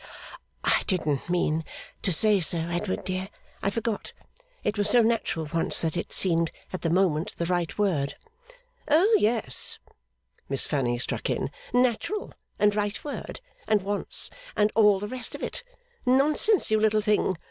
[0.63, 1.63] 'I didn't mean
[2.01, 3.29] to say so, Edward dear.
[3.61, 4.13] I forgot.
[4.63, 8.15] It was so natural once, that it seemed at the moment the right word.'
[8.87, 9.77] 'Oh yes!'
[10.49, 11.51] Miss Fanny struck in.
[11.71, 15.63] 'Natural, and right word, and once, and all the rest of it!
[16.03, 17.37] Nonsense, you little thing!